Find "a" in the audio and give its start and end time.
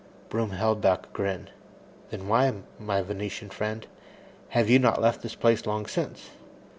1.05-1.09